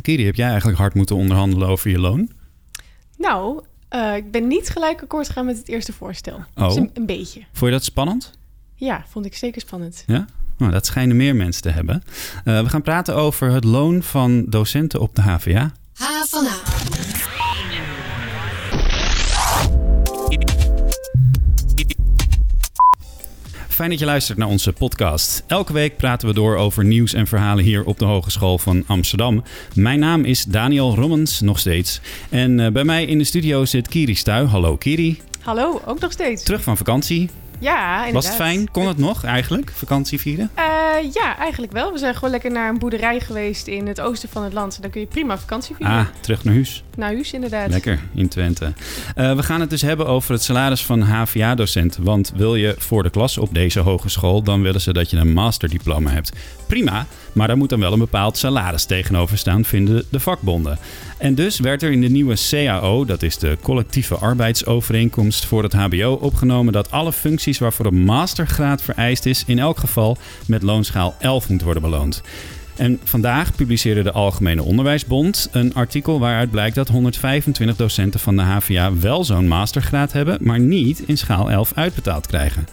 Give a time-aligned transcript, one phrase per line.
[0.00, 2.30] Kiri, heb jij eigenlijk hard moeten onderhandelen over je loon?
[3.16, 6.44] Nou, uh, ik ben niet gelijk akkoord gegaan met het eerste voorstel.
[6.54, 6.66] Oh.
[6.66, 7.40] Dus een, een, beetje.
[7.52, 8.32] Vond je dat spannend?
[8.74, 10.04] Ja, vond ik zeker spannend.
[10.06, 10.26] Ja?
[10.56, 12.02] Nou, dat schijnen meer mensen te hebben.
[12.44, 15.72] Uh, we gaan praten over het loon van docenten op de HVA.
[15.94, 17.29] H van H.
[23.80, 25.44] Fijn dat je luistert naar onze podcast.
[25.46, 29.42] Elke week praten we door over nieuws en verhalen hier op de Hogeschool van Amsterdam.
[29.74, 32.00] Mijn naam is Daniel Rommens, nog steeds.
[32.28, 34.44] En uh, bij mij in de studio zit Kiri Stuy.
[34.44, 35.20] Hallo Kiri.
[35.40, 36.42] Hallo, ook nog steeds.
[36.42, 37.30] Terug van vakantie.
[37.60, 38.12] Ja, inderdaad.
[38.12, 38.70] Was het fijn?
[38.70, 40.50] Kon het nog eigenlijk, vakantie vieren?
[40.58, 40.64] Uh,
[41.12, 41.92] ja, eigenlijk wel.
[41.92, 44.78] We zijn gewoon lekker naar een boerderij geweest in het oosten van het land.
[44.80, 45.96] Dan kun je prima vakantie vieren.
[45.96, 46.82] Ah, terug naar huis.
[46.96, 47.70] Naar huis, inderdaad.
[47.70, 48.72] Lekker, in Twente.
[49.16, 52.04] Uh, we gaan het dus hebben over het salaris van HVA-docenten.
[52.04, 55.32] Want wil je voor de klas op deze hogeschool, dan willen ze dat je een
[55.32, 56.32] masterdiploma hebt.
[56.66, 60.78] Prima, maar daar moet dan wel een bepaald salaris tegenover staan, vinden de vakbonden.
[61.18, 65.72] En dus werd er in de nieuwe CAO, dat is de collectieve arbeidsovereenkomst voor het
[65.72, 71.14] HBO, opgenomen dat alle functies waarvoor een mastergraad vereist is, in elk geval met loonschaal
[71.18, 72.22] 11 moet worden beloond.
[72.76, 78.42] En vandaag publiceerde de Algemene Onderwijsbond een artikel waaruit blijkt dat 125 docenten van de
[78.42, 82.66] HVA wel zo'n mastergraad hebben, maar niet in schaal 11 uitbetaald krijgen.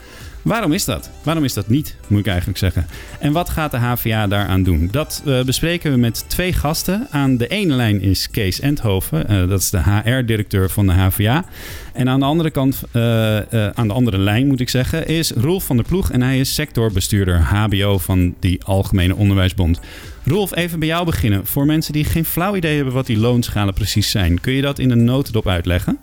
[0.48, 1.10] Waarom is dat?
[1.24, 2.88] Waarom is dat niet, moet ik eigenlijk zeggen?
[3.20, 4.88] En wat gaat de HVA daaraan doen?
[4.92, 7.08] Dat uh, bespreken we met twee gasten.
[7.12, 11.46] Aan de ene lijn is Kees Endhoven, uh, dat is de HR-directeur van de HVA.
[11.94, 13.38] En aan de andere kant, uh,
[13.70, 16.12] aan de andere lijn moet ik zeggen, is Rolf van der Ploeg.
[16.12, 19.80] En hij is sectorbestuurder HBO van die Algemene Onderwijsbond.
[20.24, 21.46] Rolf, even bij jou beginnen.
[21.46, 24.80] Voor mensen die geen flauw idee hebben wat die loonschalen precies zijn, kun je dat
[24.80, 26.00] in een notendop uitleggen?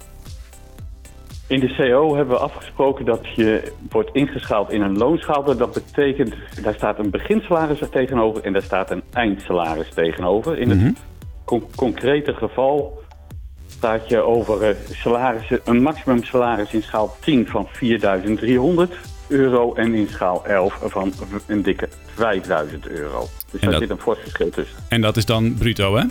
[1.46, 5.56] In de CO hebben we afgesproken dat je wordt ingeschaald in een loonschaal.
[5.56, 10.58] Dat betekent, daar staat een beginsalaris tegenover en daar staat een eindsalaris tegenover.
[10.58, 10.96] In het mm
[11.44, 11.66] -hmm.
[11.74, 13.02] concrete geval
[13.66, 17.68] staat je over uh, salarissen, een maximum salaris in schaal 10 van
[18.88, 18.94] 4.300
[19.28, 21.12] euro en in schaal 11 van
[21.46, 21.94] een dikke 5.000
[22.82, 23.26] euro.
[23.50, 23.80] Dus daar dat...
[23.80, 24.76] zit een fors verschil tussen.
[24.88, 26.04] En dat is dan bruto, hè?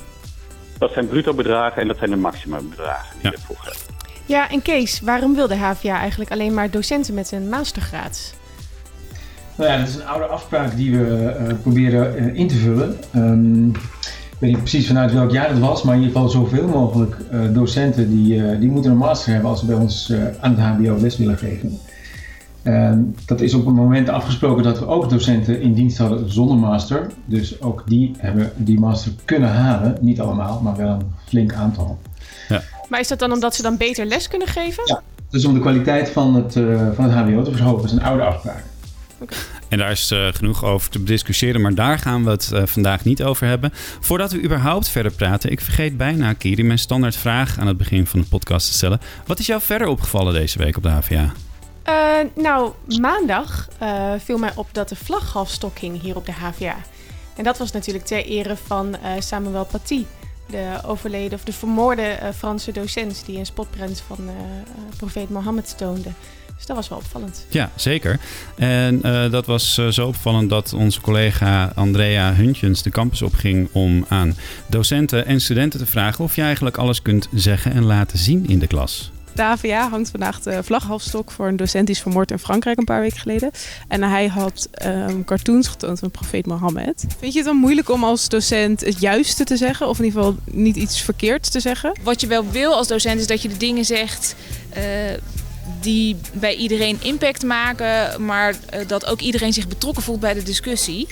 [0.78, 3.30] Dat zijn bruto bedragen en dat zijn de maximumbedragen die ja.
[3.30, 3.83] je ervoor hebt.
[4.26, 8.34] Ja, en Kees, waarom wil de HVA eigenlijk alleen maar docenten met een mastergraad?
[9.56, 12.98] Nou ja, dat is een oude afspraak die we uh, proberen uh, in te vullen.
[13.16, 16.68] Um, ik weet niet precies vanuit welk jaar het was, maar in ieder geval zoveel
[16.68, 20.60] mogelijk uh, docenten die, die moeten een master hebben als ze bij ons aan het
[20.60, 21.80] HBO les willen geven.
[22.64, 26.58] Um, dat is op het moment afgesproken dat we ook docenten in dienst hadden zonder
[26.58, 27.08] master.
[27.26, 29.98] Dus ook die hebben die master kunnen halen.
[30.02, 31.98] Niet allemaal, maar wel een flink aantal.
[32.90, 34.84] Maar is dat dan omdat ze dan beter les kunnen geven?
[34.86, 37.82] Ja, dus om de kwaliteit van het, uh, van het HBO te verhogen.
[37.82, 38.64] Dat is een oude afspraak.
[39.20, 39.38] Okay.
[39.70, 43.04] En daar is uh, genoeg over te discussiëren, maar daar gaan we het uh, vandaag
[43.04, 43.72] niet over hebben.
[44.00, 48.08] Voordat we überhaupt verder praten, ik vergeet bijna, Kiri, mijn standaard vraag aan het begin
[48.08, 49.00] van de podcast te stellen.
[49.26, 51.34] Wat is jou verder opgevallen deze week op de HVA?
[51.90, 56.76] Uh, nou, maandag uh, viel mij op dat de vlaghalfstok hing hier op de HVA.
[57.36, 60.06] En dat was natuurlijk ter ere van uh, Samuel Paty,
[60.50, 64.30] de overleden of de vermoorde Franse docent die een spotprent van
[64.98, 66.10] profeet Mohammed toonde.
[66.56, 67.46] Dus dat was wel opvallend.
[67.50, 68.20] Ja, zeker.
[68.56, 69.02] En
[69.32, 74.36] dat was zo opvallend dat onze collega Andrea Huntjens de campus opging om aan
[74.68, 78.60] docenten en studenten te vragen of je eigenlijk alles kunt zeggen en laten zien in
[78.60, 79.12] de klas.
[79.36, 83.02] De hangt vandaag de vlaghalfstok voor een docent die is vermoord in Frankrijk een paar
[83.02, 83.52] weken geleden.
[83.88, 87.06] En hij had um, cartoons getoond van profeet Mohammed.
[87.20, 89.88] Vind je het dan moeilijk om als docent het juiste te zeggen?
[89.88, 92.00] Of in ieder geval niet iets verkeerds te zeggen?
[92.04, 94.36] Wat je wel wil als docent is dat je de dingen zegt...
[94.78, 94.84] Uh,
[95.80, 100.44] die bij iedereen impact maken, maar uh, dat ook iedereen zich betrokken voelt bij de
[100.44, 101.08] discussie.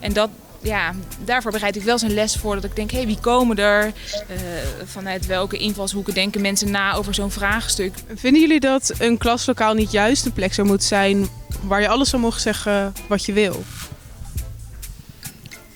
[0.00, 0.30] En dat,
[0.66, 0.94] ja,
[1.24, 2.54] daarvoor bereid ik wel een les voor.
[2.54, 3.86] Dat ik denk, hé, hey, wie komen er?
[3.86, 4.36] Uh,
[4.84, 7.94] vanuit welke invalshoeken denken mensen na over zo'n vraagstuk?
[8.14, 11.28] Vinden jullie dat een klaslokaal niet juist een plek zou moeten zijn...
[11.62, 13.64] waar je alles zou mogen zeggen wat je wil?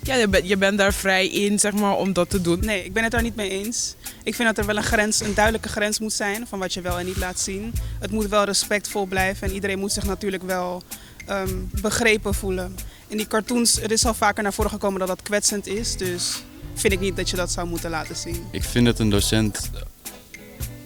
[0.03, 2.61] Ja, je, ben, je bent daar vrij in, zeg maar, om dat te doen.
[2.61, 3.95] Nee, ik ben het daar niet mee eens.
[4.23, 6.47] Ik vind dat er wel een grens, een duidelijke grens moet zijn...
[6.47, 7.73] van wat je wel en niet laat zien.
[7.99, 10.83] Het moet wel respectvol blijven en iedereen moet zich natuurlijk wel...
[11.31, 12.77] Um, begrepen voelen.
[13.11, 15.97] In die cartoons, er is al vaker naar voren gekomen dat dat kwetsend is.
[15.97, 16.43] Dus
[16.75, 18.45] vind ik niet dat je dat zou moeten laten zien.
[18.51, 19.71] Ik vind dat een docent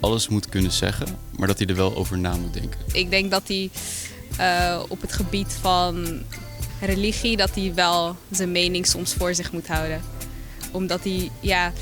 [0.01, 1.07] alles moet kunnen zeggen,
[1.37, 2.81] maar dat hij er wel over na moet denken.
[2.93, 3.71] Ik denk dat hij
[4.41, 6.23] uh, op het gebied van
[6.81, 10.03] religie, dat hij wel zijn mening soms voor zich moet houden.
[10.71, 11.73] Omdat hij, ja,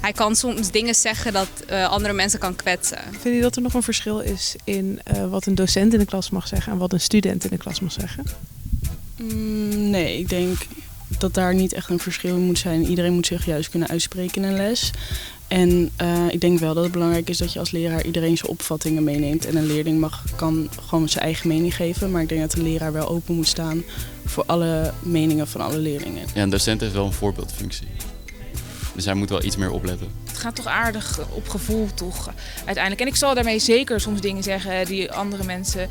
[0.00, 2.98] hij kan soms dingen zeggen dat uh, andere mensen kan kwetsen.
[3.20, 6.04] Vind je dat er nog een verschil is in uh, wat een docent in de
[6.04, 8.24] klas mag zeggen en wat een student in de klas mag zeggen?
[9.22, 10.56] Mm, nee, ik denk
[11.18, 12.86] dat daar niet echt een verschil in moet zijn.
[12.86, 14.90] Iedereen moet zich juist kunnen uitspreken in een les.
[15.48, 18.50] En uh, ik denk wel dat het belangrijk is dat je als leraar iedereen zijn
[18.50, 19.46] opvattingen meeneemt.
[19.46, 22.10] En een leerling mag, kan gewoon zijn eigen mening geven.
[22.10, 23.82] Maar ik denk dat de leraar wel open moet staan
[24.24, 26.26] voor alle meningen van alle leerlingen.
[26.34, 27.88] Ja, een docent heeft wel een voorbeeldfunctie.
[28.94, 30.08] Dus hij moet wel iets meer opletten.
[30.40, 32.32] Gaat toch aardig op gevoel, toch?
[32.56, 33.00] Uiteindelijk.
[33.00, 35.88] En ik zal daarmee zeker soms dingen zeggen die andere mensen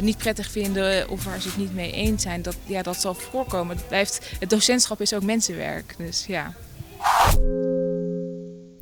[0.00, 2.42] niet prettig vinden of waar ze het niet mee eens zijn.
[2.42, 3.76] Dat, ja, dat zal voorkomen.
[3.76, 5.94] Het, blijft, het docentschap is ook mensenwerk.
[5.98, 6.54] Dus ja.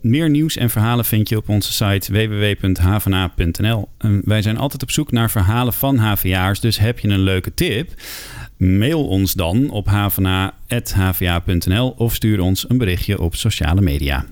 [0.00, 3.88] Meer nieuws en verhalen vind je op onze site www.hvna.nl.
[4.22, 7.90] Wij zijn altijd op zoek naar verhalen van HVA'ers, dus heb je een leuke tip?
[8.58, 14.24] Mail ons dan op hvna.hva.nl of stuur ons een berichtje op sociale media.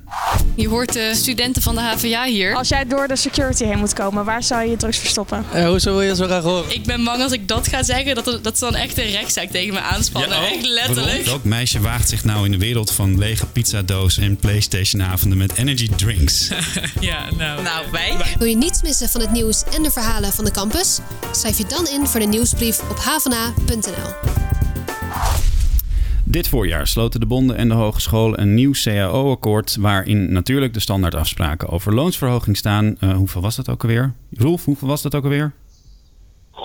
[0.54, 2.54] Je hoort de studenten van de HVA hier.
[2.54, 5.44] Als jij door de security heen moet komen, waar zou je je drugs verstoppen?
[5.54, 6.74] Uh, hoezo wil je zo graag horen?
[6.74, 9.50] Ik ben bang als ik dat ga zeggen, dat, dat ze dan echt een rechtszaak
[9.50, 10.30] tegen me aanspannen.
[10.30, 11.24] Ja, oh, echt letterlijk.
[11.24, 15.88] Welk meisje waagt zich nou in de wereld van lege pizzadoos en Playstation-avonden met energy
[15.96, 16.48] drinks?
[17.00, 18.16] ja, nou, nou wij.
[18.38, 20.98] Wil je niets missen van het nieuws en de verhalen van de campus?
[21.32, 24.15] Schrijf je dan in voor de nieuwsbrief op havana.nl.
[26.24, 29.76] Dit voorjaar sloten de bonden en de hogescholen een nieuw CAO-akkoord...
[29.76, 32.96] waarin natuurlijk de standaardafspraken over loonsverhoging staan.
[33.00, 34.12] Uh, hoeveel was dat ook alweer?
[34.32, 35.52] Rolf, hoeveel was dat ook alweer?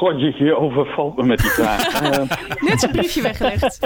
[0.01, 2.01] God, je overvalt me met die vraag.
[2.01, 2.09] uh,
[2.69, 3.79] Net een briefje weggelegd.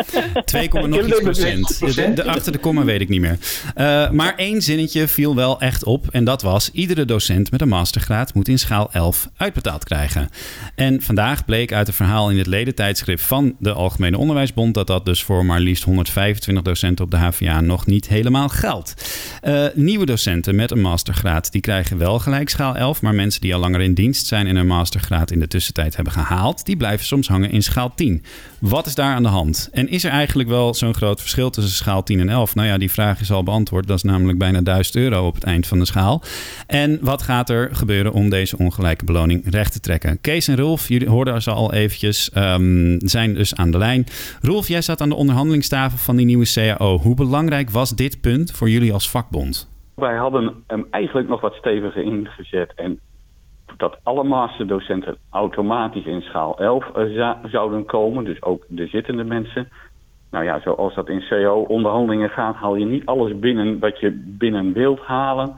[0.46, 1.96] 2, nog iets procent.
[1.96, 3.38] De, de, achter de komma weet ik niet meer.
[3.78, 6.08] Uh, maar één zinnetje viel wel echt op.
[6.12, 10.30] En dat was: iedere docent met een mastergraad moet in schaal 11 uitbetaald krijgen.
[10.76, 15.06] En vandaag bleek uit een verhaal in het ledentijdschrift van de Algemene Onderwijsbond dat dat
[15.06, 18.94] dus voor maar liefst 125 docenten op de HVA nog niet helemaal geldt.
[19.44, 23.54] Uh, nieuwe docenten met een mastergraad die krijgen wel gelijk schaal 11, maar mensen die
[23.54, 27.06] al langer in dienst zijn en een mastergraad in de tussentijd hebben gehaald, die blijven
[27.06, 28.24] soms hangen in schaal 10.
[28.60, 29.69] Wat is daar aan de hand?
[29.72, 32.56] En is er eigenlijk wel zo'n groot verschil tussen schaal 10 en 11?
[32.56, 33.88] Nou ja, die vraag is al beantwoord.
[33.88, 36.22] Dat is namelijk bijna 1000 euro op het eind van de schaal.
[36.68, 40.22] En wat gaat er gebeuren om deze ongelijke beloning recht te trekken?
[40.22, 44.06] Kees en Rolf, jullie hoorden ze al eventjes, um, zijn dus aan de lijn.
[44.42, 46.98] Rolf, jij zat aan de onderhandelingstafel van die nieuwe CAO.
[46.98, 49.74] Hoe belangrijk was dit punt voor jullie als vakbond?
[49.96, 52.74] Wij hadden hem eigenlijk nog wat steviger ingezet.
[52.75, 53.00] En
[53.77, 58.24] dat alle masterdocenten automatisch in schaal 11 uh, eh, zouden komen.
[58.24, 59.69] Dus ook de zittende mensen.
[60.31, 64.74] Nou ja, zoals dat in CO-onderhandelingen gaat, haal je niet alles binnen wat je binnen
[64.74, 65.56] wilt halen.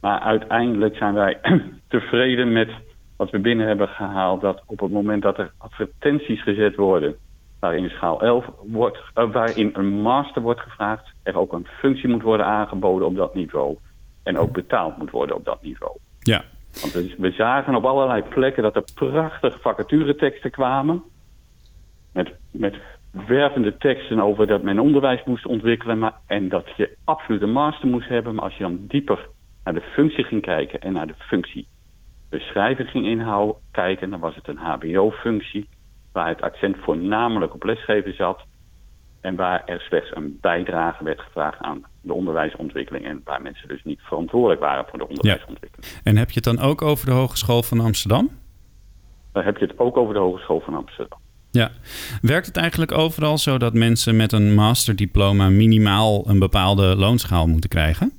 [0.00, 1.38] Maar uiteindelijk zijn wij
[1.88, 2.70] tevreden met
[3.16, 4.40] wat we binnen hebben gehaald.
[4.40, 7.16] Dat op het moment dat er advertenties gezet worden
[7.60, 12.22] waarin schaal 11 wordt, uh, waarin een master wordt gevraagd, er ook een functie moet
[12.22, 13.76] worden aangeboden op dat niveau.
[14.22, 15.96] En ook betaald moet worden op dat niveau.
[16.18, 16.44] Ja,
[16.80, 21.02] want we, zagen op allerlei plekken dat er prachtige vacatureteksten kwamen.
[22.12, 22.76] Met, met
[23.10, 25.98] wervende teksten over dat men onderwijs moest ontwikkelen.
[25.98, 28.34] Maar, en dat je absoluut een master moest hebben.
[28.34, 29.28] Maar als je dan dieper
[29.64, 34.48] naar de functie ging kijken en naar de functiebeschrijving ging inhouden, kijken, dan was het
[34.48, 35.68] een HBO-functie.
[36.12, 38.44] Waar het accent voornamelijk op lesgeven zat.
[39.22, 43.04] En waar er slechts een bijdrage werd gevraagd aan de onderwijsontwikkeling.
[43.04, 45.92] En waar mensen dus niet verantwoordelijk waren voor de onderwijsontwikkeling.
[45.92, 46.00] Ja.
[46.04, 48.30] En heb je het dan ook over de Hogeschool van Amsterdam?
[49.32, 51.18] Dan heb je het ook over de Hogeschool van Amsterdam.
[51.50, 51.70] Ja.
[52.22, 57.70] Werkt het eigenlijk overal zo dat mensen met een masterdiploma minimaal een bepaalde loonschaal moeten
[57.70, 58.12] krijgen?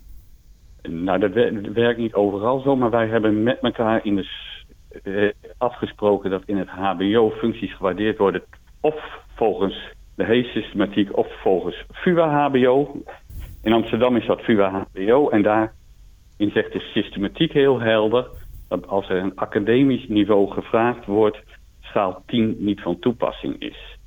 [0.82, 1.34] Nou, dat
[1.74, 4.28] werkt niet overal zo, maar wij hebben met elkaar in de,
[5.04, 8.42] eh, afgesproken dat in het HBO functies gewaardeerd worden
[8.82, 8.96] of
[9.36, 13.04] volgens de hees-systematiek of volgens FUA-HBO.
[13.64, 18.28] In Amsterdam is dat FUA-HBO en daarin zegt de systematiek heel helder
[18.68, 21.38] dat als er een academisch niveau gevraagd wordt,
[21.82, 23.98] schaal 10 niet van toepassing is.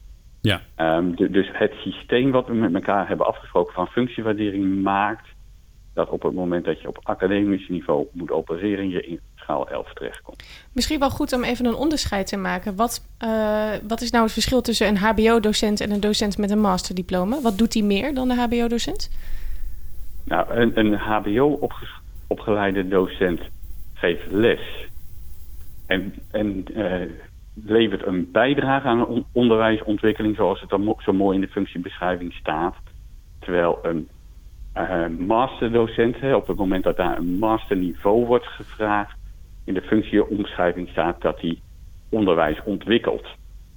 [0.41, 0.61] Ja.
[0.77, 5.29] Um, dus het systeem wat we met elkaar hebben afgesproken van functiewaardering maakt
[5.95, 9.93] dat op het moment dat je op academisch niveau moet opereren, je in schaal 11
[9.93, 10.43] terechtkomt.
[10.73, 12.77] Misschien wel goed om even een onderscheid te maken.
[12.77, 16.61] Wat, uh, wat is nou het verschil tussen een HBO-docent en een docent met een
[16.61, 17.41] masterdiploma?
[17.41, 19.11] Wat doet die meer dan de HBO-docent?
[20.25, 23.41] Nou, een, een HBO-opgeleide docent
[23.95, 24.89] geeft les
[25.87, 26.95] en, en uh,
[27.65, 32.75] levert een bijdrage aan onderwijsontwikkeling, zoals het dan zo mooi in de functiebeschrijving staat.
[33.39, 34.09] Terwijl een
[34.77, 39.16] uh, masterdocent, hè, op het moment dat daar een masterniveau wordt gevraagd,
[39.67, 41.59] in de functieomschrijving staat dat hij
[42.09, 43.27] onderwijs ontwikkelt.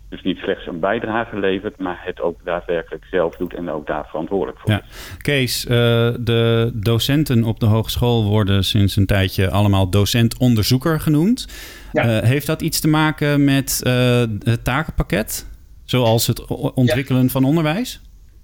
[0.09, 4.05] Dus niet slechts een bijdrage levert, maar het ook daadwerkelijk zelf doet en ook daar
[4.05, 4.81] verantwoordelijk voor ja.
[5.17, 5.71] Kees, uh,
[6.19, 11.47] de docenten op de hogeschool worden sinds een tijdje allemaal docent-onderzoeker genoemd.
[11.91, 12.05] Ja.
[12.05, 15.47] Uh, heeft dat iets te maken met uh, het takenpakket?
[15.83, 17.29] Zoals het ontwikkelen ja.
[17.29, 18.01] van onderwijs?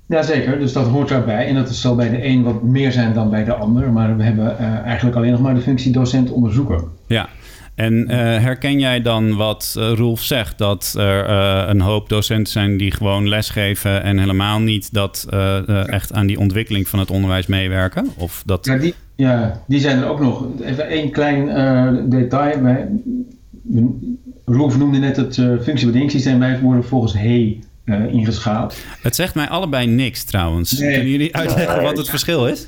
[0.07, 1.47] Jazeker, dus dat hoort daarbij.
[1.47, 3.91] En dat zal bij de een wat meer zijn dan bij de ander.
[3.91, 6.83] Maar we hebben uh, eigenlijk alleen nog maar de functie docent-onderzoeker.
[7.07, 7.29] Ja,
[7.75, 10.57] en uh, herken jij dan wat uh, Roelf zegt?
[10.57, 11.29] Dat er
[11.69, 14.03] een hoop docenten zijn die gewoon lesgeven...
[14.03, 15.27] en helemaal niet dat
[15.85, 18.09] echt aan die ontwikkeling van het onderwijs meewerken?
[18.17, 18.65] Of dat...
[18.65, 20.45] ja, die, ja, die zijn er ook nog.
[20.61, 22.61] Even één klein detail.
[22.61, 22.87] Wij,
[24.45, 26.39] Rolf noemde net het uh, functiebedieningssysteem.
[26.39, 28.77] Wij worden volgens HE uh, ingeschaald.
[29.01, 30.71] Het zegt mij allebei niks trouwens.
[30.71, 30.93] Nee.
[30.93, 32.67] Kunnen jullie uitleggen wat het verschil is?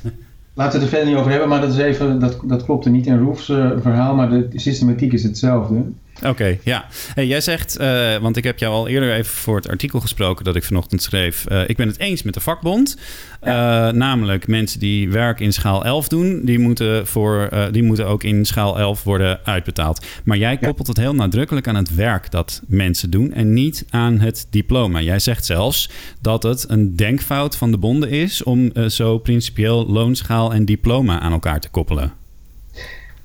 [0.58, 2.84] Laten we het er verder niet over hebben, maar dat, is even, dat, dat klopt
[2.84, 5.82] er niet in Roefs uh, verhaal, maar de systematiek is hetzelfde.
[6.26, 6.86] Oké, ja.
[7.14, 10.44] Hey, jij zegt, uh, want ik heb jou al eerder even voor het artikel gesproken
[10.44, 11.44] dat ik vanochtend schreef.
[11.48, 12.96] Uh, ik ben het eens met de vakbond.
[13.42, 13.88] Ja.
[13.88, 18.22] Uh, namelijk mensen die werk in schaal 11 doen, die moeten, voor, die moeten ook
[18.22, 20.06] in schaal 11 worden uitbetaald.
[20.24, 20.92] Maar jij koppelt ja.
[20.92, 25.00] het heel nadrukkelijk aan het werk dat mensen doen en niet aan het diploma.
[25.00, 30.52] Jij zegt zelfs dat het een denkfout van de bonden is om zo principieel loonschaal
[30.52, 32.17] en diploma aan elkaar te koppelen.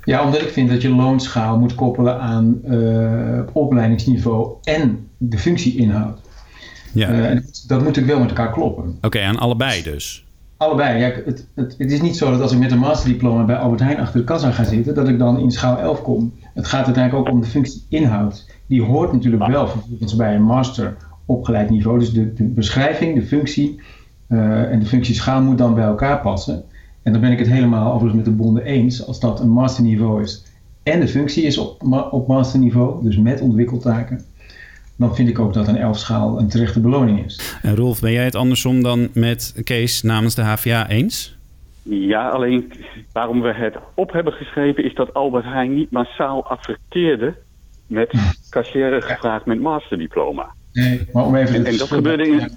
[0.05, 6.19] Ja, omdat ik vind dat je loonschaal moet koppelen aan uh, opleidingsniveau en de functieinhoud.
[6.93, 7.09] Ja.
[7.09, 8.83] Uh, en dat moet ik wel met elkaar kloppen.
[8.83, 10.25] Oké, okay, aan allebei dus?
[10.57, 10.99] Allebei.
[10.99, 13.81] Ja, het, het, het, is niet zo dat als ik met een masterdiploma bij Albert
[13.81, 16.33] Heijn achter de kassa ga zitten, dat ik dan in schaal 11 kom.
[16.53, 18.45] Het gaat uiteindelijk ook om de functieinhoud.
[18.67, 20.95] Die hoort natuurlijk wel vervolgens bij een master
[21.25, 21.99] opgeleid niveau.
[21.99, 23.81] Dus de, de beschrijving, de functie
[24.29, 26.63] uh, en de functieschaal moet dan bij elkaar passen.
[27.03, 29.07] En dan ben ik het helemaal overigens met de bonden eens.
[29.07, 30.43] Als dat een masterniveau is
[30.83, 34.21] en de functie is op, op masterniveau, dus met ontwikkeltaken,
[34.95, 37.57] dan vind ik ook dat een elfschaal een terechte beloning is.
[37.61, 41.37] En Rolf, ben jij het andersom dan met Kees namens de HVA eens?
[41.83, 42.73] Ja, alleen
[43.11, 47.35] waarom we het op hebben geschreven is dat Albert Heijn niet massaal adverteerde
[47.87, 48.13] met
[48.49, 50.53] cashier gevraagd met masterdiploma.
[50.73, 51.55] Nee, maar om even...
[51.55, 52.49] En, en, dat, gebeurde in,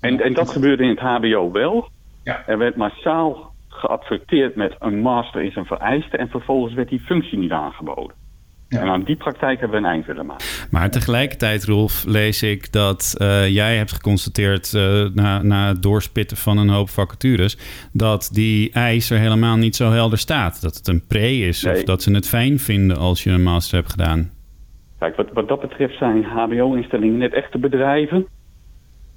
[0.00, 1.88] en, en dat gebeurde in het hbo wel.
[2.24, 2.42] Ja.
[2.46, 7.38] Er werd massaal geadverteerd met een master is een vereiste en vervolgens werd die functie
[7.38, 8.16] niet aangeboden.
[8.68, 8.80] Ja.
[8.80, 10.46] En aan die praktijk hebben we een eind willen maken.
[10.70, 16.36] Maar tegelijkertijd, Rolf, lees ik dat uh, jij hebt geconstateerd uh, na, na het doorspitten
[16.36, 17.58] van een hoop vacatures,
[17.92, 20.62] dat die eis er helemaal niet zo helder staat.
[20.62, 21.74] Dat het een pre is nee.
[21.74, 24.30] of dat ze het fijn vinden als je een master hebt gedaan.
[24.98, 28.26] Kijk, wat, wat dat betreft zijn HBO-instellingen net echte bedrijven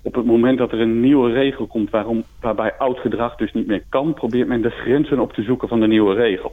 [0.07, 3.67] op het moment dat er een nieuwe regel komt waarom, waarbij oud gedrag dus niet
[3.67, 6.51] meer kan, probeert men de grenzen op te zoeken van de nieuwe regel.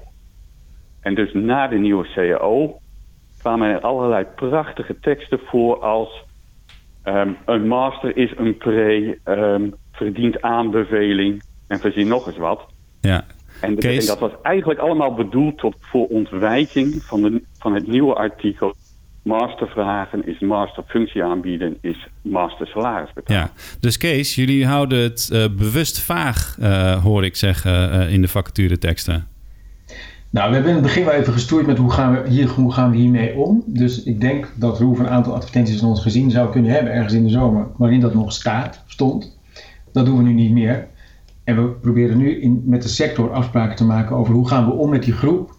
[1.01, 2.79] En dus na de nieuwe CAO
[3.39, 6.25] kwamen er allerlei prachtige teksten voor als
[7.05, 12.67] um, een master is een pre, um, verdient aanbeveling en verzin nog eens wat.
[13.01, 13.25] Ja.
[13.61, 17.87] En, de, en dat was eigenlijk allemaal bedoeld tot, voor ontwijking van, de, van het
[17.87, 18.75] nieuwe artikel
[19.25, 23.43] master vragen is master functie aanbieden, is master salaris betalen.
[23.43, 23.51] Ja,
[23.81, 28.29] dus Kees, jullie houden het uh, bewust vaag, uh, hoor ik zeggen, uh, in de
[28.29, 29.27] vacatureteksten.
[30.31, 32.73] Nou, we hebben in het begin wel even gestoeid met hoe gaan we, hier, hoe
[32.73, 33.63] gaan we hiermee om.
[33.67, 37.13] Dus ik denk dat Roef een aantal advertenties van ons gezien zou kunnen hebben ergens
[37.13, 39.39] in de zomer, waarin dat nog staat, stond.
[39.93, 40.87] Dat doen we nu niet meer.
[41.45, 44.73] En we proberen nu in, met de sector afspraken te maken over hoe gaan we
[44.73, 45.54] om met die groep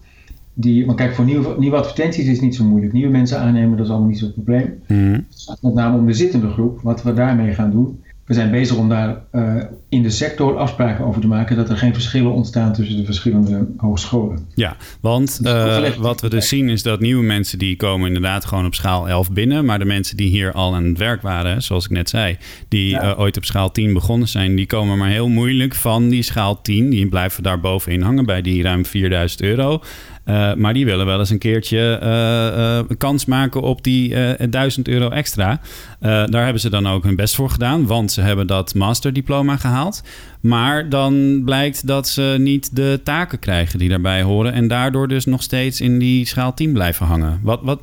[0.57, 2.93] die, maar kijk, voor nieuwe, nieuwe advertenties is het niet zo moeilijk.
[2.93, 4.81] Nieuwe mensen aannemen, dat is allemaal niet zo'n probleem.
[4.88, 5.13] Mm.
[5.13, 8.00] Het gaat met name om de zittende groep, wat we daarmee gaan doen.
[8.25, 9.55] We zijn bezig om daar uh,
[9.89, 13.67] in de sector afspraken over te maken, dat er geen verschillen ontstaan tussen de verschillende
[13.77, 14.47] hogescholen.
[14.53, 18.65] Ja, want uh, wat we dus zien is dat nieuwe mensen die komen inderdaad gewoon
[18.65, 21.85] op schaal 11 binnen, maar de mensen die hier al aan het werk waren, zoals
[21.85, 23.03] ik net zei, die ja.
[23.03, 26.62] uh, ooit op schaal 10 begonnen zijn, die komen maar heel moeilijk van die schaal
[26.62, 26.89] 10.
[26.89, 29.81] Die blijven daar bovenin hangen bij die ruim 4000 euro.
[30.25, 34.15] Uh, maar die willen wel eens een keertje uh, kans maken op die
[34.50, 35.60] 1000 euro extra.
[36.00, 40.03] daar hebben ze dan ook hun best voor gedaan, want ze hebben dat masterdiploma gehaald.
[40.39, 44.53] Maar dan blijkt dat ze niet de taken krijgen die daarbij horen.
[44.53, 47.39] En daardoor dus nog steeds in die schaal 10 blijven hangen.
[47.44, 47.82] Wat, wat,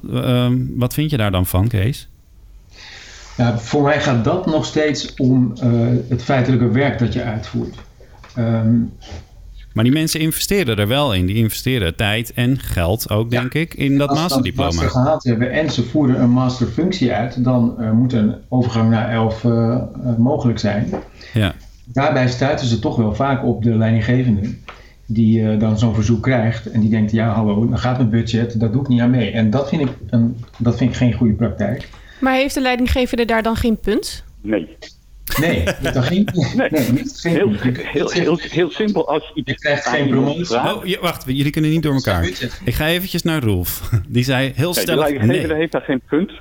[0.77, 2.09] wat vind je daar dan van, Kees?
[3.37, 5.53] Ja, voor mij gaat dat nog steeds om
[6.09, 7.75] het feitelijke werk dat je uitvoert.
[8.39, 8.93] Um,
[9.75, 11.27] maar die mensen investeren er wel in.
[11.27, 13.61] Die investeren tijd en geld ook, denk ja.
[13.61, 14.69] ik, in dat Als masterdiploma.
[14.69, 18.91] Als ze gehaald hebben en ze voeren een masterfunctie uit, dan uh, moet een overgang
[18.91, 20.91] naar 11 uh, uh, mogelijk zijn.
[21.33, 21.55] Ja.
[21.85, 24.55] Daarbij stuiten ze toch wel vaak op de leidinggevende.
[25.07, 28.61] Die uh, dan zo'n verzoek krijgt en die denkt, ja hallo, dan gaat mijn budget,
[28.61, 29.31] daar doe ik niet aan mee.
[29.31, 31.89] En dat vind ik, een, dat vind ik geen goede praktijk.
[32.21, 34.25] Maar heeft de leidinggevende daar dan geen punt?
[34.41, 34.77] Nee.
[35.41, 36.69] Nee, dat ging nee.
[36.71, 39.09] nee niet, heel, heel, heel, heel, simpel.
[39.09, 40.57] Als je, je krijgt geen promotie.
[40.57, 42.25] Oh, ja, wacht, jullie kunnen niet door elkaar.
[42.65, 43.91] Ik ga eventjes naar Rolf.
[44.09, 45.13] Die zei heel stellig nee.
[45.13, 46.33] De leidinggevende heeft daar geen punt.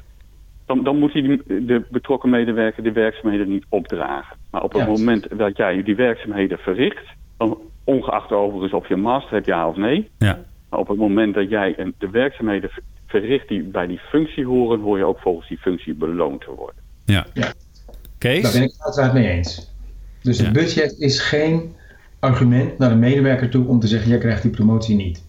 [0.66, 4.38] dan, dan moet hij die- de betrokken medewerker de werkzaamheden niet opdragen.
[4.52, 4.88] Maar op het Ja.
[4.88, 7.06] moment dat jij die werkzaamheden verricht,
[7.38, 10.10] dan ongeacht overigens of je een master hebt, ja of nee.
[10.18, 10.40] Ja.
[10.70, 14.80] Maar op het moment dat jij de werkzaamheden ver- verricht die bij die functie horen,
[14.80, 16.82] hoor je ook volgens die functie beloond te worden.
[17.06, 17.26] Ja.
[18.22, 18.42] Kees?
[18.42, 19.68] Daar ben ik het uiteraard mee eens.
[20.22, 21.76] Dus het budget is geen
[22.20, 25.24] argument naar de medewerker toe om te zeggen: jij krijgt die promotie niet.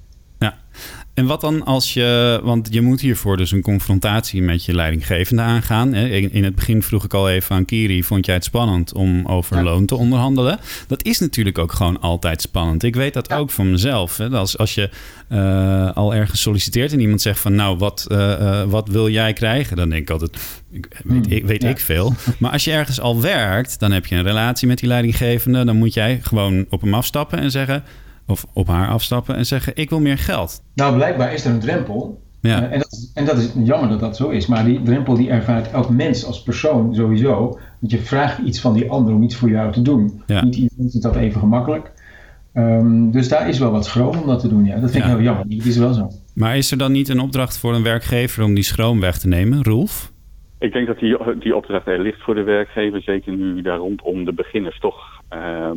[1.15, 5.43] En wat dan als je, want je moet hiervoor dus een confrontatie met je leidinggevende
[5.43, 5.95] aangaan.
[5.95, 9.63] In het begin vroeg ik al even aan Kiri, vond jij het spannend om over
[9.63, 10.59] loon te onderhandelen?
[10.87, 12.83] Dat is natuurlijk ook gewoon altijd spannend.
[12.83, 14.17] Ik weet dat ook van mezelf.
[14.17, 14.29] Hè?
[14.29, 14.91] Als, als je
[15.29, 19.33] eh, al ergens solliciteert en iemand zegt van nou, wat, eh, eh, wat wil jij
[19.33, 19.77] krijgen?
[19.77, 20.39] Dan denk ik altijd,
[20.71, 22.15] ik, weet, ik, weet ik veel.
[22.39, 25.65] Maar als je ergens al werkt, dan heb je een relatie met die leidinggevende.
[25.65, 27.85] Dan moet jij gewoon op hem afstappen en zeggen,
[28.33, 30.63] of op haar afstappen en zeggen, ik wil meer geld.
[30.75, 32.21] Nou, blijkbaar is er een drempel.
[32.41, 32.63] Ja.
[32.63, 34.47] Eh, en, dat, is- en dat is jammer dat dat zo is.
[34.47, 37.59] Maar die drempel die ervaart elk mens als persoon sowieso.
[37.79, 40.23] Want je vraagt iets van die ander om iets voor jou te doen.
[40.27, 40.45] Ja.
[40.45, 41.93] Niet iedereen vindt dat even gemakkelijk.
[42.53, 44.65] Ehm, dus daar is wel wat schroom om dat te doen.
[44.65, 44.79] Ja.
[44.81, 45.45] Dat vind ik heel jammer.
[45.49, 46.09] Het is wel zo.
[46.35, 49.29] Maar is er dan niet een opdracht voor een werkgever om die schroom weg te
[49.29, 50.13] nemen, Roelf?
[50.59, 53.03] Ik denk dat die, die opdracht er ligt voor de werkgever.
[53.03, 54.97] Zeker nu daar rondom de beginners toch
[55.29, 55.77] ehm,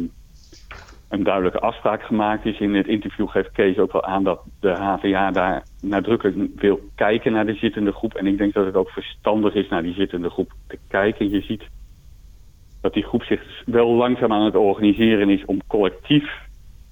[1.10, 2.60] een duidelijke afspraak gemaakt is.
[2.60, 7.32] In het interview geeft Kees ook wel aan dat de HVA daar nadrukkelijk wil kijken
[7.32, 8.14] naar de zittende groep.
[8.14, 11.30] En ik denk dat het ook verstandig is naar die zittende groep te kijken.
[11.30, 11.64] Je ziet
[12.82, 16.44] dat die groep zich wel langzaam aan het organiseren is om collectief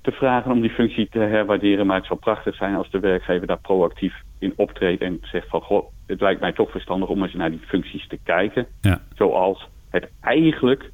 [0.02, 1.86] te vragen om die functie te herwaarderen.
[1.86, 5.62] Maar het zou prachtig zijn als de werkgever daar proactief in optreedt en zegt van
[5.62, 8.68] goh, het lijkt mij toch verstandig om eens naar die functies te kijken.
[8.82, 9.02] Ja.
[9.16, 10.92] Zoals het eigenlijk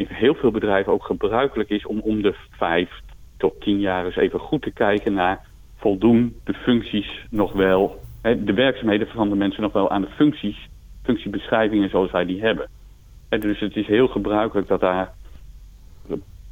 [0.00, 2.90] in heel veel bedrijven ook gebruikelijk is om om de vijf
[3.36, 8.44] tot tien jaar eens even goed te kijken naar voldoen de functies nog wel, hè,
[8.44, 10.68] de werkzaamheden van de mensen nog wel aan de functies,
[11.02, 12.68] functiebeschrijvingen zoals wij die hebben.
[13.28, 15.12] Hè, dus het is heel gebruikelijk dat daar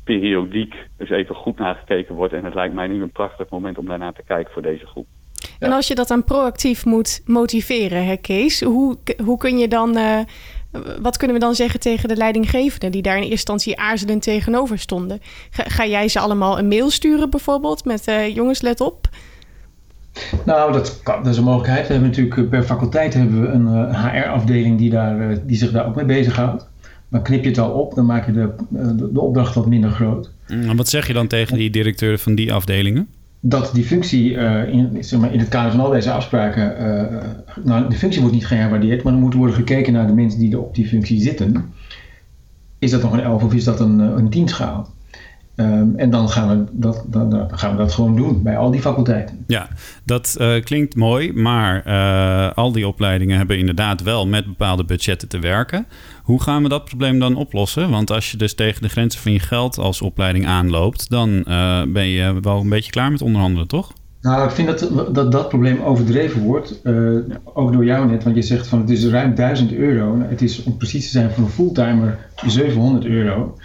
[0.04, 2.32] periodiek eens even goed naar gekeken wordt.
[2.32, 5.06] En het lijkt mij nu een prachtig moment om daarnaar te kijken voor deze groep.
[5.58, 9.96] En als je dat dan proactief moet motiveren, hè, Kees, hoe, hoe kun je dan,
[9.96, 10.20] eh,
[11.00, 14.78] wat kunnen we dan zeggen tegen de leidinggevenden die daar in eerste instantie aarzelend tegenover
[14.78, 15.20] stonden?
[15.50, 19.08] Ga, ga jij ze allemaal een mail sturen bijvoorbeeld met eh, jongens, let op?
[20.44, 21.86] Nou, dat, kan, dat is een mogelijkheid.
[21.86, 25.70] We hebben natuurlijk eh, per faculteit hebben we een HR-afdeling die, daar, eh, die zich
[25.70, 26.66] daar ook mee bezighoudt.
[27.08, 29.66] Maar knip je het al op, dan maak je de, eh, de, de opdracht wat
[29.66, 30.30] minder groot.
[30.46, 33.08] En wat zeg je dan tegen die directeuren van die afdelingen?
[33.40, 37.28] Dat die functie eh, in, zeg maar, in het kader van al deze afspraken, eh,
[37.64, 40.52] nou, de functie wordt niet geherwaardeerd, maar er moet worden gekeken naar de mensen die
[40.52, 41.72] er op die functie zitten.
[42.78, 44.88] Is dat nog een 11 of is dat een, eh, een 10 schaal?
[45.58, 48.70] Ehm, en dan gaan, we dat, dan, dan gaan we dat gewoon doen bij al
[48.70, 49.44] die faculteiten.
[49.46, 49.68] Ja,
[50.04, 55.28] dat eh, klinkt mooi, maar eh, al die opleidingen hebben inderdaad wel met bepaalde budgetten
[55.28, 55.86] te werken.
[56.22, 57.90] Hoe gaan we dat probleem dan oplossen?
[57.90, 61.82] Want als je dus tegen de grenzen van je geld als opleiding aanloopt, dan eh,
[61.88, 63.92] ben je wel een beetje klaar met onderhandelen, toch?
[64.20, 66.80] Nou, ik vind dat dat, dat probleem overdreven wordt,
[67.44, 70.16] ook door jou net, want je zegt van het is ruim 1000 euro.
[70.16, 73.56] Nou, het is om precies te zijn voor een fulltimer 700 euro.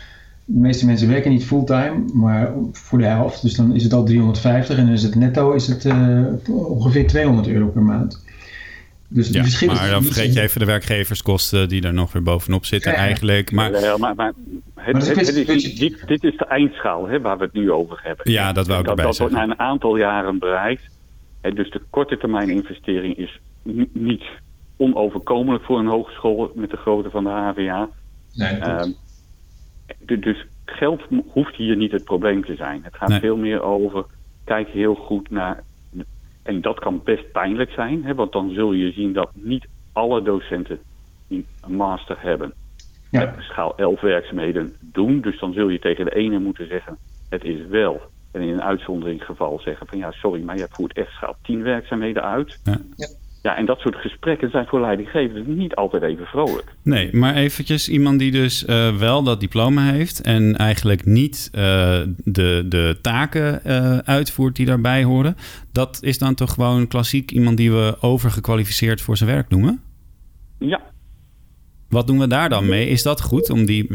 [0.46, 3.42] De meeste mensen werken niet fulltime, maar voor de helft.
[3.42, 7.08] Dus dan is het al 350 en dan is het netto is het, eh, ongeveer
[7.08, 8.26] 200 euro per maand.
[9.08, 12.92] Dus Ja, maar dan vergeet je even de werkgeverskosten die er nog weer bovenop zitten
[12.92, 13.04] Ja, ja.
[13.04, 13.52] eigenlijk.
[13.52, 14.36] Maar Ja, maar, maar het,
[14.76, 17.44] Maar dat is het- een het is- dit, dit is de eindschaal hè, waar we
[17.44, 18.32] het nu over hebben.
[18.32, 19.50] Ja, dat wou ik dat, erbij dat wordt zeggen.
[19.58, 20.84] na een aantal jaren bereikt.
[21.42, 24.24] Hè, dus de korte termijn investering is ni- niet
[24.78, 27.90] onoverkomelijk voor een hogeschool met de grootte van de HVA.
[28.34, 28.68] Nee, dat.
[28.68, 28.96] Ehm, du-
[30.20, 32.84] dus geld hoeft hier niet het probleem te zijn.
[32.84, 33.20] Het gaat Nee.
[33.20, 34.06] veel meer over,
[34.44, 35.64] kijk heel goed naar...
[36.44, 40.22] En dat kan best pijnlijk zijn, hè, want dan zul je zien dat niet alle
[40.22, 40.80] docenten
[41.28, 42.54] die een master hebben,
[43.12, 43.36] Ja.
[43.40, 45.22] schaal 11 werkzaamheden doen.
[45.22, 46.98] Dus dan zul je tegen de ene moeten zeggen,
[47.30, 48.02] het is wel.
[48.32, 52.24] En in een uitzonderingsgeval zeggen van ja, sorry, maar je voert echt schaal 10 werkzaamheden
[52.24, 52.60] uit.
[52.64, 52.78] Ja.
[53.44, 56.76] Ja, en dat soort gesprekken zijn voor leidinggevenden niet altijd even vrolijk.
[56.84, 62.02] Nee, maar eventjes iemand die dus eh, wel dat diploma heeft en eigenlijk niet eh,
[62.24, 65.36] de, de taken eh, uitvoert die daarbij horen.
[65.72, 69.82] Dat is dan toch gewoon klassiek iemand die we overgekwalificeerd voor zijn werk noemen?
[70.60, 70.82] Ja,
[71.90, 72.88] Wat doen we daar dan mee?
[72.88, 73.88] Is dat goed om, die,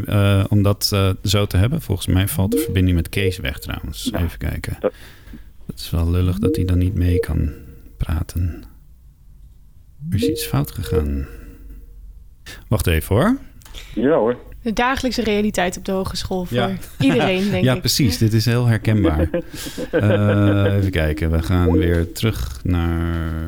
[0.49, 0.83] om dat
[1.23, 1.81] zo te hebben?
[1.81, 4.11] Volgens mij valt de verbinding met Kees weg trouwens.
[4.13, 4.77] Even kijken.
[4.79, 4.93] dat-
[5.67, 7.51] Het is wel lullig dat hij dan niet mee kan
[7.97, 8.63] praten.
[10.09, 11.27] Er is iets fout gegaan.
[12.67, 13.37] Wacht even hoor.
[13.95, 14.37] ja hoor.
[14.61, 16.71] De dagelijkse realiteit op de hogeschool voor Ja.
[16.99, 17.79] iedereen, denk ja, ik.
[17.79, 18.17] precies.
[18.17, 19.29] Dit is heel herkenbaar.
[19.91, 21.31] Eh, even kijken.
[21.31, 23.47] We gaan weer terug naar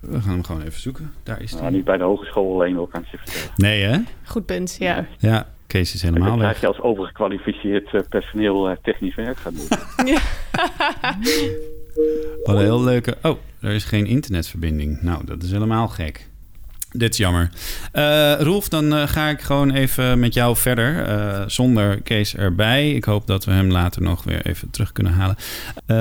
[0.00, 1.12] We gaan hem gewoon even zoeken.
[1.22, 1.72] Daar is Nou, hij.
[1.72, 3.50] niet bij de hogeschool alleen ook, kan ik je vertellen.
[3.56, 3.98] Nee, hè?
[4.24, 5.06] Goed punt, ja.
[5.18, 6.60] Ja, Kees is helemaal krijg weg.
[6.60, 9.68] je als overgekwalificeerd eh, personeel eh, technisch werk gaat doen.
[12.44, 13.16] Wat een heel leuke...
[13.22, 15.02] Oh, er is geen internetverbinding.
[15.02, 16.28] Nou, dat is helemaal gek.
[16.90, 17.50] Dit is jammer.
[17.92, 21.02] Eh Rolf, dan eh, ga ik gewoon even met jou verder.
[21.02, 22.90] eh, zonder Kees erbij.
[22.90, 25.36] Ik hoop dat we hem later nog weer even terug kunnen halen.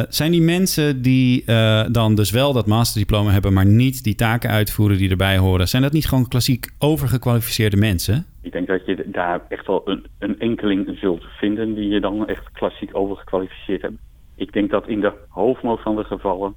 [0.10, 1.44] Zijn die mensen die
[1.92, 3.54] dan dus wel dat masterdiploma hebben...
[3.54, 5.68] maar niet die taken uitvoeren die erbij horen...
[5.68, 8.26] zijn dat niet gewoon klassiek overgekwalificeerde mensen?
[8.42, 12.28] Ik denk dat je daar echt wel een, een enkeling zult vinden die je dan
[12.28, 13.98] echt klassiek overgekwalificeerd hebt.
[14.36, 16.54] Ik denk dat in de hoofdmoot van de gevallen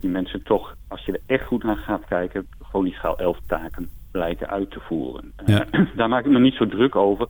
[0.00, 3.38] die mensen toch, als je er echt goed naar gaat kijken, gewoon die schaal 11
[3.46, 5.32] taken blijken uit te voeren.
[5.46, 5.66] Ja.
[5.70, 7.28] Eh, daar maak ik me niet zo druk over.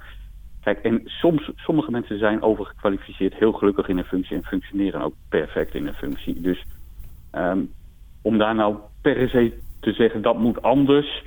[0.61, 5.15] Kijk, en soms, sommige mensen zijn overgekwalificeerd heel gelukkig in een functie en functioneren ook
[5.29, 6.41] perfect in een functie.
[6.41, 6.65] Dus
[7.31, 7.61] ehm,
[8.23, 11.25] om daar nou per se te zeggen dat moet anders,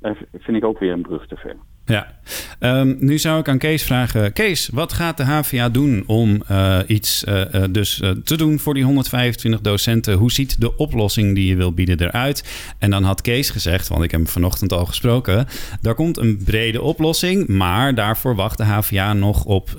[0.00, 1.56] eh, vind ik ook weer een brug te ver.
[1.86, 2.14] Ja,
[2.58, 4.32] Ehm, nu zou ik aan Kees vragen.
[4.32, 8.74] Kees, wat gaat de HVA doen om eh, iets eh, eh, dus, te doen voor
[8.74, 10.14] die 125 docenten?
[10.14, 12.44] Hoe ziet de oplossing die je wil bieden eruit?
[12.78, 15.46] En dan had Kees gezegd, want ik heb hem vanochtend al gesproken...
[15.80, 19.70] daar komt een brede oplossing, maar daarvoor wacht de HVA nog op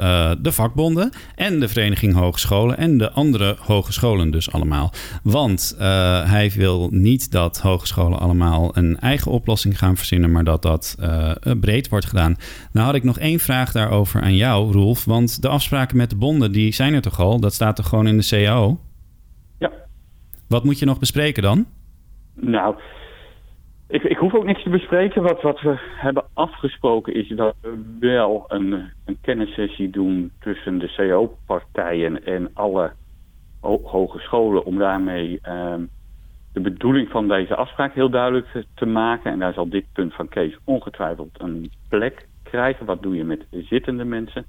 [0.41, 1.11] de vakbonden...
[1.35, 4.93] en de Vereniging Hogescholen en de andere hogescholen dus allemaal.
[5.23, 5.75] Want
[6.25, 10.31] hij wil niet dat hogescholen allemaal een eigen oplossing gaan verzinnen...
[10.31, 10.95] maar dat dat
[11.59, 12.35] breed wordt gedaan.
[12.71, 15.05] Nou had ik nog één vraag daarover aan jou, Roelf.
[15.05, 17.39] Want de afspraken met de bonden, die zijn er toch al?
[17.39, 18.79] Dat staat toch gewoon in de CAO?
[19.59, 19.71] Ja.
[20.47, 21.65] Wat moet je nog bespreken dan?
[22.33, 22.75] Nou,
[23.87, 25.21] ik, ik hoef ook niks te bespreken.
[25.21, 28.71] Wat, wat we hebben afgesproken is dat we wel een,
[29.05, 32.91] een kennissessie doen tussen de CO-partijen en alle
[33.59, 35.81] ho- hogescholen om daarmee ehm,
[36.55, 39.31] de bedoeling van deze afspraak heel duidelijk te, te maken.
[39.31, 42.85] En daar zal dit punt van Kees ongetwijfeld een plek krijgen.
[42.85, 44.45] Wat doe je met zittende mensen?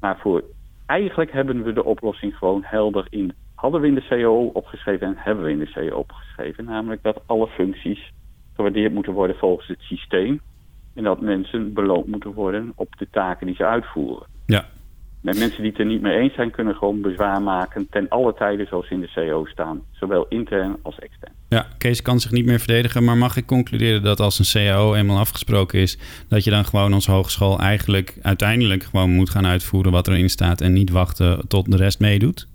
[0.00, 0.44] Maar voor
[0.86, 3.32] eigenlijk hebben we de oplossing gewoon helder in.
[3.54, 6.64] Hadden we in de CO opgeschreven en hebben we in de CO opgeschreven.
[6.64, 8.12] Namelijk dat alle functies
[8.54, 10.40] gewaardeerd moeten worden volgens het systeem.
[10.94, 14.26] En dat mensen beloond moeten worden op de taken die ze uitvoeren.
[14.46, 14.64] Ja.
[15.34, 18.66] Mensen die het er niet mee eens zijn, kunnen gewoon bezwaar maken ten alle tijden
[18.66, 19.80] zoals in de CO staan.
[19.92, 21.32] Zowel intern als extern.
[21.48, 24.94] Ja, Kees kan zich niet meer verdedigen, maar mag ik concluderen dat als een CAO
[24.94, 29.92] eenmaal afgesproken is, dat je dan gewoon als hogeschool eigenlijk uiteindelijk gewoon moet gaan uitvoeren
[29.92, 32.48] wat erin staat en niet wachten tot de rest meedoet?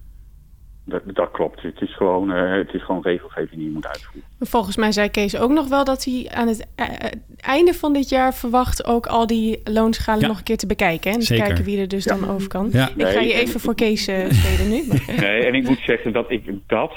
[0.86, 1.62] Dat, dat klopt.
[1.62, 4.30] Het is, gewoon, eh, het is gewoon regelgeving die je moet uitvoeren.
[4.40, 7.94] Volgens mij zei Kees ook nog wel dat hij aan het eh, eh, einde van
[7.94, 10.28] dit jaar verwacht ook al die loonschalen Ja.
[10.28, 11.10] nog een keer te bekijken.
[11.10, 11.14] hè?
[11.16, 11.46] En te Zeker.
[11.46, 12.70] kijken wie er dus dan over kan.
[12.72, 12.90] Ja.
[12.96, 14.84] Ik ga je en- even voor Kees spelen nu.
[14.88, 16.94] maar- Nee, en ik moet zeggen dat ik dat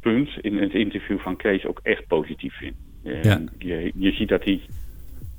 [0.00, 2.74] punt in het interview van Kees ook echt positief vind.
[3.04, 3.40] Eh, Ja.
[3.58, 4.60] je, je ziet dat hij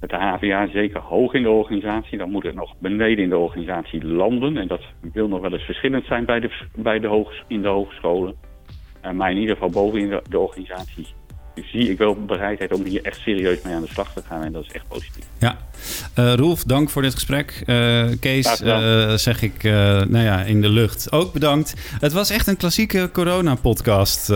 [0.04, 3.38] met de HVA zeker hoog in de organisatie, dan moet het nog beneden in de
[3.38, 4.58] organisatie landen.
[4.58, 4.82] En dat
[5.14, 8.36] wil nog wel eens verschillend zijn bij de, bij de hoges, in de hogescholen.
[9.02, 11.08] Eh, maar in ieder geval boven in de organisatie
[11.56, 14.44] zie ik wel bereidheid om hier echt serieus mee aan de slag te gaan.
[14.44, 15.26] En dat is echt positief.
[15.40, 15.58] Ja.
[16.16, 17.64] Roelf, dank voor dit gesprek.
[17.66, 21.12] Graag Kees, eh, zeg ik, nou ja, in de lucht.
[21.12, 21.74] Ook bedankt.
[22.00, 24.34] Het was echt een klassieke corona-podcast,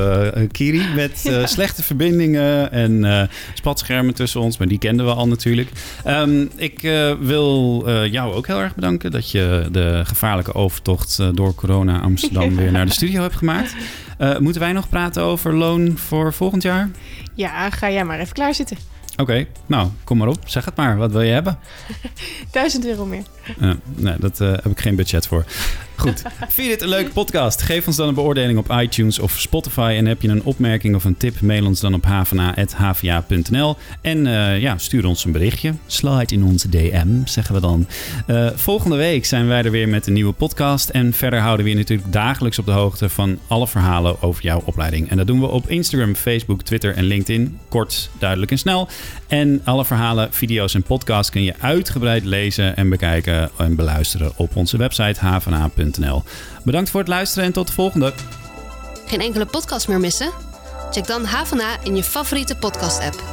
[0.51, 0.81] Kiri.
[0.95, 4.57] Met slechte verbindingen en spatschermen tussen ons.
[4.57, 5.69] Maar die kenden we al natuurlijk.
[6.03, 6.81] Ehm, ik
[7.19, 12.71] wil jou ook heel erg bedanken dat je de gevaarlijke overtocht door corona Amsterdam weer
[12.71, 13.75] naar de studio hebt gemaakt.
[14.17, 16.89] Eh, moeten wij nog praten over loon voor volgend jaar?
[17.33, 18.77] Ja, ga jij maar even klaarzitten.
[19.17, 20.37] Oké, nou, kom maar op.
[20.45, 20.97] Zeg het maar.
[20.97, 21.59] Wat wil je hebben?
[22.51, 23.23] Duizend euro meer.
[23.61, 25.45] Uh, nee, daar uh, heb ik geen budget voor.
[25.97, 26.21] Goed.
[26.49, 27.61] Vind je dit een leuke podcast?
[27.61, 29.95] Geef ons dan een beoordeling op iTunes of Spotify.
[29.97, 33.75] En heb je een opmerking of een tip, mail ons dan op havana.hva.nl.
[34.01, 35.73] En uh, ja, stuur ons een berichtje.
[35.85, 37.87] Slide in onze DM, zeggen we dan.
[38.27, 40.89] Uh, volgende week zijn wij er weer met een nieuwe podcast.
[40.89, 44.61] En verder houden we je natuurlijk dagelijks op de hoogte van alle verhalen over jouw
[44.65, 45.09] opleiding.
[45.09, 47.57] En dat doen we op Instagram, Facebook, Twitter en LinkedIn.
[47.69, 48.87] Kort, duidelijk en snel.
[49.27, 54.31] En alle verhalen, video's en podcasts kun je uitgebreid lezen en bekijken eh, en beluisteren
[54.35, 56.23] op onze website havana.nl.
[56.63, 58.13] Bedankt voor het luisteren en tot de volgende.
[59.05, 60.31] Geen enkele podcast meer missen?
[60.91, 63.23] Check dan Havana in je favoriete podcast-app.